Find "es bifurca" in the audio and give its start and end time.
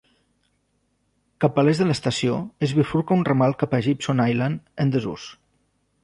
2.67-3.17